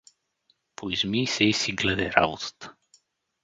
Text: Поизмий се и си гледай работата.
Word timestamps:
Поизмий 0.75 1.27
се 1.27 1.43
и 1.43 1.53
си 1.53 1.71
гледай 1.71 2.09
работата. 2.09 2.75